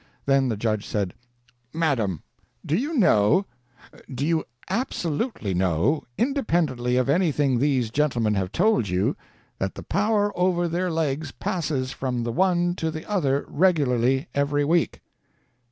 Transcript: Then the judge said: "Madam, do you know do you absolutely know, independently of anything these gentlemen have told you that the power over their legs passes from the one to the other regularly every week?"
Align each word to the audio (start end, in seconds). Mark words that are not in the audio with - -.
Then 0.25 0.49
the 0.49 0.57
judge 0.57 0.83
said: 0.87 1.13
"Madam, 1.73 2.23
do 2.65 2.75
you 2.75 2.95
know 2.95 3.45
do 4.11 4.25
you 4.25 4.45
absolutely 4.67 5.53
know, 5.53 6.01
independently 6.17 6.97
of 6.97 7.07
anything 7.07 7.59
these 7.59 7.91
gentlemen 7.91 8.33
have 8.33 8.51
told 8.51 8.89
you 8.89 9.15
that 9.59 9.75
the 9.75 9.83
power 9.83 10.35
over 10.35 10.67
their 10.67 10.89
legs 10.89 11.31
passes 11.31 11.91
from 11.91 12.23
the 12.23 12.31
one 12.31 12.73
to 12.77 12.89
the 12.89 13.07
other 13.07 13.45
regularly 13.47 14.27
every 14.33 14.65
week?" 14.65 15.01